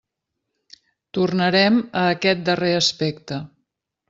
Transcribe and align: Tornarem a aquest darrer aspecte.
Tornarem 1.17 1.77
a 2.01 2.07
aquest 2.15 2.43
darrer 2.49 2.73
aspecte. 2.79 3.41